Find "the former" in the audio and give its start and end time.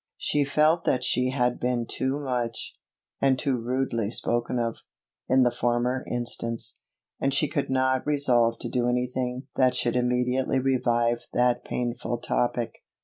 5.43-6.03